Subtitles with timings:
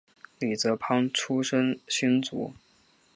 [0.39, 2.53] 李泽藩出生新竹